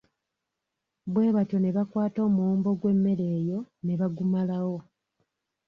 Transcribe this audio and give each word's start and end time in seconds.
Bwe 1.13 1.33
batyo 1.35 1.57
ne 1.59 1.71
bakwata 1.75 2.19
omuwumbo 2.27 2.69
gw’emmere 2.79 3.25
eyo 3.39 3.59
ne 3.85 3.93
bagumalawo. 3.99 4.77